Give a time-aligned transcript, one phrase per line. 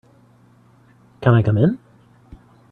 [1.21, 1.77] Can I come in?